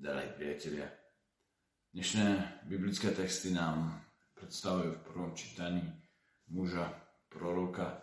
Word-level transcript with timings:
Drahí 0.00 0.32
priatelia, 0.32 0.88
dnešné 1.92 2.56
biblické 2.64 3.12
texty 3.12 3.52
nám 3.52 4.00
predstavujú 4.32 4.96
v 4.96 5.04
prvom 5.04 5.36
čítaní 5.36 5.84
muža, 6.48 6.88
proroka, 7.28 8.00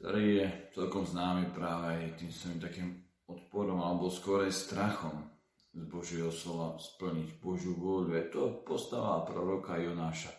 ktorý 0.00 0.24
je 0.40 0.46
celkom 0.72 1.04
známy 1.04 1.52
práve 1.52 1.92
aj 1.92 2.24
tým 2.24 2.32
svojím 2.32 2.60
takým 2.64 2.88
odporom 3.28 3.84
alebo 3.84 4.08
skôr 4.08 4.48
aj 4.48 4.64
strachom 4.64 5.28
z 5.76 5.84
Božieho 5.92 6.32
slova 6.32 6.80
splniť 6.80 7.36
Božiu 7.36 7.76
vôľu. 7.76 8.16
Je 8.16 8.24
to 8.32 8.64
postava 8.64 9.20
proroka 9.28 9.76
Jonáša. 9.76 10.32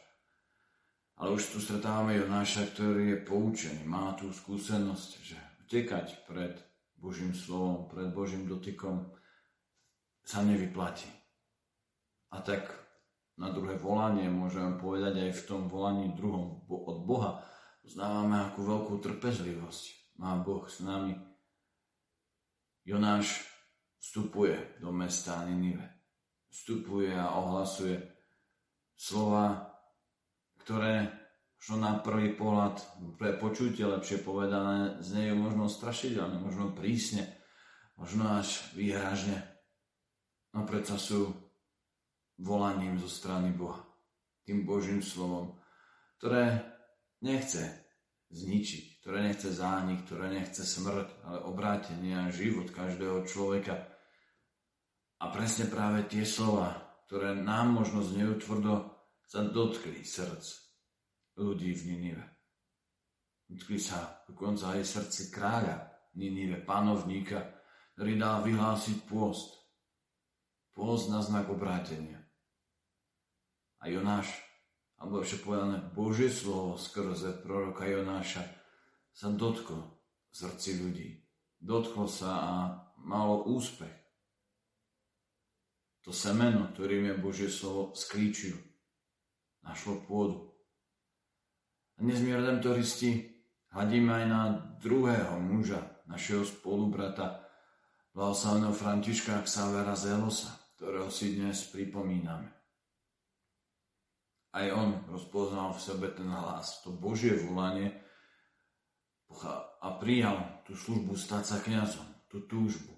Ale 1.22 1.38
už 1.38 1.46
tu 1.46 1.58
stretávame 1.62 2.18
Jonáša, 2.18 2.74
ktorý 2.74 3.14
je 3.14 3.18
poučený, 3.22 3.86
má 3.86 4.18
tú 4.18 4.34
skúsenosť, 4.34 5.10
že 5.22 5.38
utekať 5.62 6.26
pred 6.26 6.58
Božím 6.98 7.38
slovom, 7.38 7.86
pred 7.86 8.10
Božím 8.10 8.50
dotykom 8.50 9.21
sa 10.32 10.48
nevyplatí. 10.48 11.12
A 12.32 12.40
tak 12.40 12.72
na 13.36 13.52
druhé 13.52 13.76
volanie 13.76 14.32
môžeme 14.32 14.80
povedať 14.80 15.28
aj 15.28 15.32
v 15.36 15.44
tom 15.44 15.62
volaní 15.68 16.16
druhom 16.16 16.64
od 16.72 17.04
Boha 17.04 17.44
uznávame 17.84 18.40
akú 18.40 18.64
veľkú 18.64 19.04
trpezlivosť 19.04 20.16
má 20.24 20.40
Boh 20.40 20.64
s 20.64 20.80
nami. 20.80 21.20
Jonáš 22.88 23.44
vstupuje 24.00 24.80
do 24.80 24.96
mesta 24.96 25.44
Ninive. 25.44 25.84
Vstupuje 26.48 27.12
a 27.12 27.36
ohlasuje 27.36 28.00
slova, 28.96 29.76
ktoré 30.64 31.12
čo 31.62 31.78
na 31.78 32.02
prvý 32.02 32.34
pohľad, 32.34 32.82
pre 33.22 33.38
počutie 33.38 33.86
lepšie 33.86 34.26
povedané, 34.26 34.98
znejú 34.98 35.38
možno 35.38 35.70
strašidelne, 35.70 36.42
možno 36.42 36.74
prísne, 36.74 37.38
možno 38.02 38.42
až 38.42 38.66
výhražne 38.74 39.51
no 40.56 40.68
predsa 40.68 41.00
sú 41.00 41.32
volaním 42.42 42.98
zo 42.98 43.08
strany 43.08 43.54
Boha. 43.54 43.82
Tým 44.44 44.66
Božím 44.66 45.00
slovom, 45.06 45.62
ktoré 46.18 46.66
nechce 47.22 47.82
zničiť, 48.34 49.04
ktoré 49.04 49.28
nechce 49.30 49.54
zánik, 49.54 50.08
ktoré 50.08 50.32
nechce 50.34 50.64
smrť, 50.66 51.08
ale 51.28 51.40
obrátenie 51.46 52.18
a 52.18 52.34
život 52.34 52.72
každého 52.74 53.28
človeka. 53.28 53.78
A 55.22 55.30
presne 55.30 55.70
práve 55.70 56.10
tie 56.10 56.26
slova, 56.26 56.74
ktoré 57.06 57.38
nám 57.38 57.78
možno 57.78 58.02
znejú 58.02 58.42
tvrdo, 58.42 58.90
sa 59.30 59.46
dotkli 59.46 60.04
srdc 60.04 60.44
ľudí 61.40 61.72
v 61.78 61.82
Ninive. 61.88 62.26
Dotkli 63.48 63.80
sa 63.80 64.24
dokonca 64.28 64.76
aj 64.76 64.82
srdce 64.84 65.32
kráľa 65.32 65.88
Ninive, 66.18 66.64
panovníka, 66.64 67.40
ktorý 67.96 68.18
dal 68.18 68.44
vyhlásiť 68.44 68.98
pôst 69.08 69.61
pôst 70.74 71.12
na 71.12 71.20
znak 71.20 71.52
obrátenia. 71.52 72.22
A 73.82 73.90
Jonáš, 73.90 74.30
alebo 75.02 75.26
ešte 75.26 75.42
povedané, 75.42 75.82
Božie 75.92 76.30
slovo 76.30 76.78
skrze 76.78 77.42
proroka 77.42 77.90
Jonáša 77.90 78.46
sa 79.12 79.28
dotklo 79.34 80.02
srdci 80.30 80.80
ľudí. 80.80 81.10
Dotklo 81.58 82.06
sa 82.06 82.32
a 82.42 82.54
malo 83.02 83.46
úspech. 83.50 83.92
To 86.06 86.10
semeno, 86.10 86.70
ktorým 86.74 87.14
je 87.14 87.22
Božie 87.22 87.50
slovo, 87.50 87.94
sklíčil. 87.94 88.58
Našlo 89.62 90.02
pôdu. 90.10 90.58
A 91.98 92.02
dnes 92.02 92.18
my 92.26 92.34
redemptoristi 92.34 93.30
hľadíme 93.70 94.10
aj 94.10 94.26
na 94.26 94.42
druhého 94.82 95.38
muža, 95.38 96.02
našeho 96.10 96.42
spolubrata, 96.42 97.46
blahoslaveného 98.18 98.74
Františka 98.74 99.46
Xavera 99.46 99.94
Zelosa, 99.94 100.61
ktorého 100.82 101.14
si 101.14 101.38
dnes 101.38 101.70
pripomíname. 101.70 102.50
Aj 104.50 104.66
on 104.74 105.06
rozpoznal 105.14 105.78
v 105.78 105.84
sebe 105.86 106.10
ten 106.10 106.26
hlas, 106.26 106.82
to 106.82 106.90
Božie 106.90 107.38
volanie 107.38 108.02
a 109.78 110.02
prijal 110.02 110.66
tú 110.66 110.74
službu 110.74 111.14
stať 111.14 111.44
sa 111.46 111.58
kniazom, 111.62 112.26
tú 112.26 112.50
túžbu. 112.50 112.98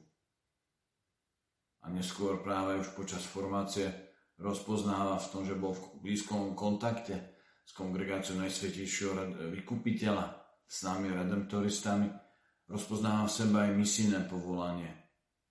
A 1.83 1.91
neskôr 1.91 2.39
práve 2.39 2.79
už 2.79 2.95
počas 2.95 3.27
formácie 3.27 3.91
rozpoznáva 4.39 5.19
v 5.19 5.27
tom, 5.35 5.43
že 5.43 5.59
bol 5.59 5.75
v 5.75 6.07
blízkom 6.07 6.55
kontakte 6.55 7.35
s 7.67 7.75
kongregáciou 7.75 8.39
Najsvetejšieho 8.39 9.51
vykupiteľa, 9.59 10.39
s 10.63 10.88
nami 10.88 11.11
redemptoristami, 11.11 12.07
rozpoznáva 12.63 13.27
v 13.27 13.35
sebe 13.43 13.57
aj 13.59 13.75
misijné 13.75 14.23
povolanie. 14.31 14.88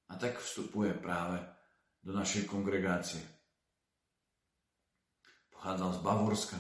A 0.09 0.17
tak 0.17 0.41
vstupuje 0.41 0.97
práve 0.97 1.61
do 2.03 2.11
našej 2.11 2.51
kongregácie. 2.51 3.23
Pochádzal 5.55 5.91
z 5.95 6.01
Bavorska, 6.03 6.59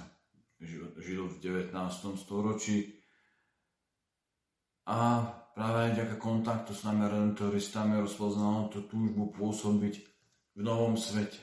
žil 1.02 1.26
v 1.26 1.36
19. 1.42 1.74
storočí 2.14 3.02
a 4.86 5.26
práve 5.58 5.98
vďaka 5.98 6.16
kontaktu 6.22 6.70
s 6.70 6.86
nami 6.86 7.10
redentoristami 7.10 7.98
rozpoznal 7.98 8.70
tú 8.70 8.86
túžbu 8.86 9.34
pôsobiť 9.34 9.94
v 10.54 10.60
novom 10.62 10.94
svete, 10.94 11.38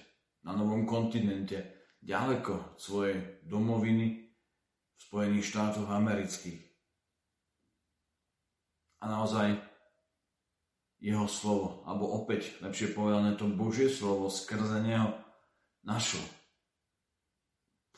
na 0.47 0.55
novom 0.55 0.87
kontinente, 0.87 1.75
ďaleko 1.99 2.75
od 2.75 2.77
svojej 2.79 3.43
domoviny 3.43 4.07
v 4.95 4.99
Spojených 4.99 5.45
štátoch 5.51 5.91
amerických. 5.91 6.63
A 9.03 9.11
naozaj 9.11 9.68
jeho 10.99 11.27
slovo, 11.31 11.83
alebo 11.87 12.11
opäť, 12.11 12.59
lepšie 12.59 12.91
povedané, 12.91 13.39
to 13.39 13.47
Božie 13.47 13.87
slovo 13.87 14.27
skrze 14.27 14.83
neho 14.83 15.15
našlo 15.83 16.23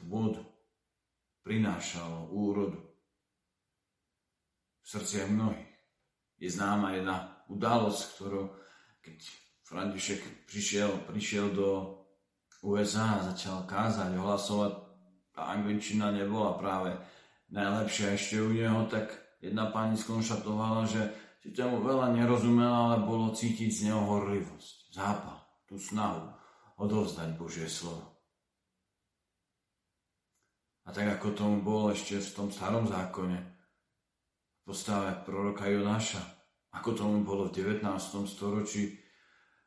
vodu, 0.01 0.41
prinášalo 1.45 2.33
úrodu 2.33 2.81
v 4.81 4.85
srdciach 4.85 5.29
mnohých. 5.29 5.69
Je 6.41 6.49
známa 6.49 6.97
jedna 6.97 7.45
udalosť, 7.53 8.01
ktorú 8.17 8.41
keď 9.01 9.17
František 9.65 10.49
prišiel, 10.49 11.05
prišiel 11.05 11.53
do 11.53 12.01
USA 12.65 13.21
a 13.21 13.25
začal 13.33 13.65
kázať, 13.65 14.13
ohlasovať, 14.17 14.73
a 15.41 15.57
angličina 15.57 16.11
nebola 16.11 16.59
práve 16.59 16.93
najlepšia 17.49 18.13
ešte 18.13 18.35
u 18.43 18.51
neho, 18.53 18.85
tak 18.91 19.09
jedna 19.41 19.71
pani 19.73 19.97
skonštatovala, 19.97 20.85
že 20.85 21.01
si 21.41 21.49
tomu 21.49 21.81
veľa 21.81 22.13
nerozumela, 22.13 22.93
ale 22.93 22.97
bolo 23.01 23.33
cítiť 23.33 23.69
z 23.73 23.79
neho 23.89 24.05
horlivosť, 24.05 24.93
zápal, 24.93 25.41
tú 25.65 25.81
snahu 25.81 26.29
odovzdať 26.77 27.33
Božie 27.33 27.65
slovo. 27.65 28.13
A 30.85 30.93
tak 30.93 31.17
ako 31.17 31.33
tomu 31.33 31.57
bolo 31.65 31.89
ešte 31.89 32.21
v 32.21 32.33
tom 32.37 32.47
starom 32.53 32.85
zákone, 32.85 33.37
v 33.41 34.61
postave 34.61 35.17
proroka 35.25 35.65
Jonáša, 35.65 36.21
ako 36.77 36.89
tomu 36.93 37.17
bolo 37.25 37.49
v 37.49 37.57
19. 37.57 37.81
storočí 38.29 39.01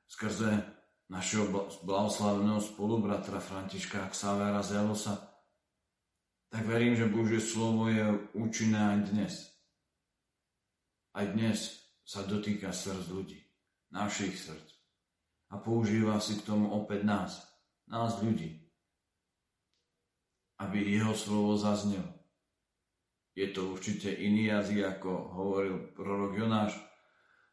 skrze 0.06 0.62
našeho 1.10 1.50
blahoslaveného 1.82 2.62
spolubratra 2.62 3.42
Františka 3.42 4.14
Xavera 4.14 4.62
Zelosa, 4.62 5.18
tak 6.54 6.70
verím, 6.70 6.94
že 6.94 7.10
Božie 7.10 7.42
slovo 7.42 7.90
je 7.90 8.30
účinné 8.38 8.78
aj 8.78 8.98
dnes 9.10 9.53
aj 11.14 11.26
dnes 11.30 11.58
sa 12.02 12.26
dotýka 12.26 12.74
srdc 12.74 13.06
ľudí, 13.08 13.40
našich 13.94 14.34
srdc. 14.34 14.68
A 15.54 15.62
používa 15.62 16.18
si 16.18 16.34
k 16.42 16.46
tomu 16.50 16.74
opäť 16.74 17.06
nás, 17.06 17.32
nás 17.86 18.18
ľudí, 18.18 18.66
aby 20.58 20.82
jeho 20.82 21.14
slovo 21.14 21.54
zaznelo. 21.54 22.10
Je 23.34 23.50
to 23.50 23.74
určite 23.74 24.10
iný 24.10 24.50
jazyk, 24.50 24.98
ako 24.98 25.10
hovoril 25.10 25.90
prorok 25.94 26.38
Jonáš. 26.38 26.74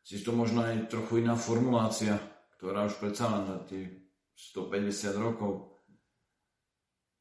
Si 0.01 0.21
to 0.21 0.33
možno 0.33 0.65
aj 0.65 0.89
trochu 0.89 1.21
iná 1.21 1.37
formulácia, 1.37 2.17
ktorá 2.57 2.85
už 2.89 2.97
predsa 3.01 3.29
len 3.33 3.49
za 3.49 3.57
tie 3.65 3.89
150 4.53 5.17
rokov 5.17 5.81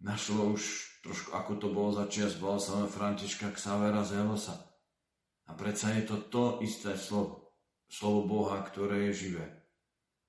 našlo 0.01 0.57
už 0.57 0.63
trošku, 1.05 1.37
ako 1.37 1.53
to 1.61 1.69
bolo 1.73 1.93
za 1.93 2.09
čias 2.09 2.37
Františka 2.37 3.53
Xavera 3.53 4.05
Zelosa 4.05 4.70
a 5.51 5.59
predsa 5.59 5.91
je 5.99 6.07
to 6.07 6.17
to 6.31 6.45
isté 6.63 6.95
slovo. 6.95 7.51
Slovo 7.91 8.23
Boha, 8.23 8.63
ktoré 8.63 9.11
je 9.11 9.27
živé. 9.27 9.47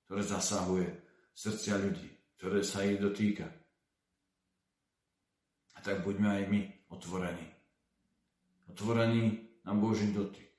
Ktoré 0.10 0.26
zasahuje 0.26 0.90
srdcia 1.38 1.78
ľudí. 1.78 2.10
Ktoré 2.42 2.66
sa 2.66 2.82
ich 2.82 2.98
dotýka. 2.98 3.46
A 5.78 5.80
tak 5.86 6.02
buďme 6.02 6.42
aj 6.42 6.44
my 6.50 6.62
otvorení. 6.90 7.48
Otvorení 8.66 9.46
na 9.62 9.78
Boží 9.78 10.10
dotyk. 10.10 10.50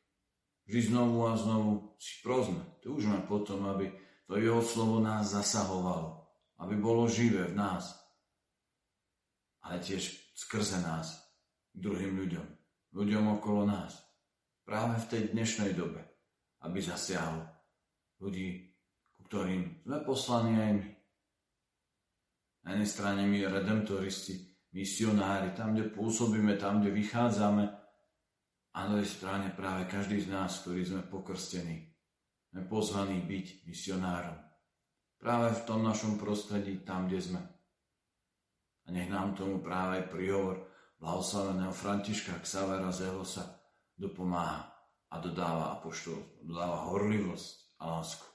Vždy 0.70 0.94
znovu 0.94 1.26
a 1.26 1.35
znovu 1.35 1.99
si 1.99 2.23
prosme, 2.23 2.62
túžme 2.79 3.19
potom, 3.26 3.67
aby 3.67 3.91
to 4.31 4.38
jeho 4.38 4.62
slovo 4.62 5.03
nás 5.03 5.35
zasahovalo. 5.35 6.23
Aby 6.62 6.79
bolo 6.79 7.11
živé 7.11 7.50
v 7.50 7.58
nás. 7.58 7.99
Ale 9.67 9.82
tiež 9.82 10.06
skrze 10.38 10.79
nás 10.87 11.19
druhým 11.75 12.15
ľuďom. 12.15 12.47
Ľuďom 12.94 13.43
okolo 13.43 13.67
nás 13.67 14.12
práve 14.62 14.99
v 15.03 15.09
tej 15.11 15.23
dnešnej 15.35 15.75
dobe, 15.75 16.00
aby 16.62 16.79
zasiahol 16.79 17.43
ľudí, 18.23 18.73
ku 19.14 19.26
ktorým 19.26 19.82
sme 19.82 19.99
poslaní 20.06 20.55
aj 20.59 20.73
my. 20.79 20.88
Na 22.62 22.69
jednej 22.79 22.91
strane 22.91 23.20
my 23.26 23.38
redemptoristi, 23.43 24.38
misionári, 24.70 25.50
tam, 25.59 25.75
kde 25.75 25.91
pôsobíme, 25.91 26.55
tam, 26.55 26.79
kde 26.79 26.94
vychádzame, 26.94 27.64
a 28.73 28.88
na 28.88 28.97
druhej 28.97 29.09
strane 29.09 29.53
práve 29.53 29.85
každý 29.85 30.25
z 30.25 30.32
nás, 30.32 30.65
ktorý 30.65 30.81
sme 30.88 31.03
pokrstení, 31.05 31.93
sme 32.49 32.62
pozvaní 32.65 33.20
byť 33.20 33.69
misionárom. 33.69 34.38
Práve 35.20 35.53
v 35.53 35.65
tom 35.69 35.85
našom 35.85 36.17
prostredí, 36.17 36.81
tam, 36.81 37.05
kde 37.05 37.20
sme. 37.20 37.43
A 38.82 38.88
nech 38.91 39.12
nám 39.12 39.37
tomu 39.37 39.61
práve 39.61 40.03
príhovor 40.08 40.67
blahoslaveného 40.99 41.70
Františka 41.70 42.41
Xavera 42.41 42.91
Zelosa 42.91 43.62
dopomáha 44.03 44.67
a 45.15 45.17
dodáva 45.23 45.79
apoštol, 45.79 46.19
dodáva 46.43 46.91
horlivosť 46.91 47.79
a 47.79 47.85
lásku. 47.99 48.31